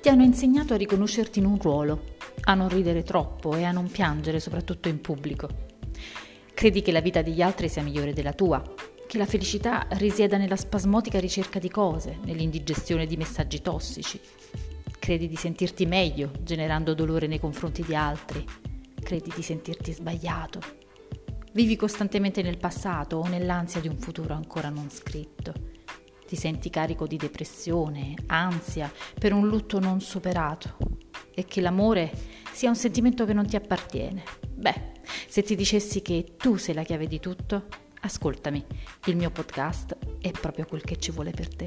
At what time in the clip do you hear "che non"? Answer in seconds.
33.24-33.48